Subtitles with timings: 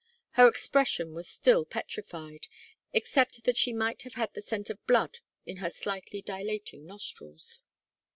[0.31, 2.47] Her expression was still petrified,
[2.91, 7.65] except that she might have had the scent of blood in her slightly dilating nostrils.